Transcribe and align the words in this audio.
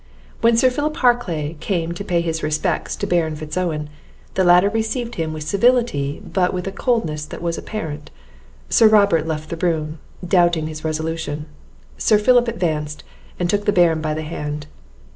When 0.39 0.57
Sir 0.57 0.71
Philip 0.71 0.97
Harclay 0.97 1.57
came 1.59 1.91
to 1.91 2.03
pay 2.03 2.21
his 2.21 2.41
respects 2.41 2.95
to 2.95 3.05
Baron 3.05 3.35
Fitz 3.35 3.55
Owen, 3.55 3.87
the 4.33 4.43
latter 4.43 4.67
received 4.69 5.13
him 5.13 5.31
with 5.31 5.43
civility, 5.43 6.19
but 6.25 6.55
with 6.55 6.65
a 6.65 6.71
coldness 6.71 7.23
that 7.27 7.39
was 7.39 7.55
apparent. 7.55 8.09
Sir 8.67 8.87
Robert 8.87 9.27
left 9.27 9.51
the 9.51 9.57
room, 9.63 9.99
doubting 10.27 10.65
his 10.65 10.83
resolution. 10.83 11.45
Sir 11.99 12.17
Philip 12.17 12.47
advanced, 12.47 13.03
and 13.39 13.47
took 13.47 13.65
the 13.65 13.71
Baron 13.71 14.01
by 14.01 14.15
the 14.15 14.23
hand. 14.23 14.65